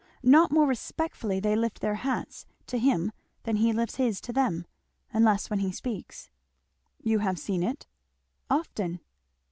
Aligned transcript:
Not 0.23 0.49
more 0.51 0.65
respectfully 0.65 1.39
they 1.39 1.55
lift 1.55 1.79
their 1.79 1.93
hats 1.93 2.47
to 2.65 2.79
him 2.79 3.11
than 3.43 3.57
he 3.57 3.71
lifts 3.71 3.97
his 3.97 4.19
to 4.21 4.33
them 4.33 4.65
unless 5.13 5.51
when 5.51 5.59
he 5.59 5.71
speaks." 5.71 6.31
"You 7.03 7.19
have 7.19 7.37
seen 7.37 7.61
it?" 7.61 7.85
"Often." 8.49 9.01